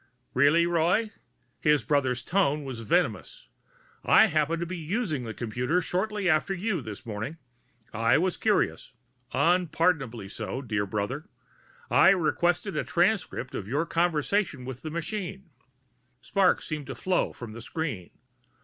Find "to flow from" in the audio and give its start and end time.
16.87-17.51